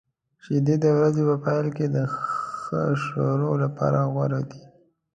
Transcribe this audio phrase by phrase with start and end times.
[0.43, 1.97] شیدې د ورځې په پیل کې د
[2.61, 4.63] ښه شروع لپاره غوره دي.